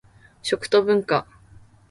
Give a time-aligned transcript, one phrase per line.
[0.41, 1.27] 食と文化